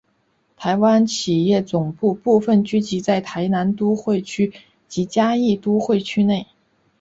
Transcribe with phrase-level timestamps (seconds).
[0.57, 4.51] 台湾企业总部部份聚集在台南都会区
[4.87, 6.47] 及嘉义都会区内。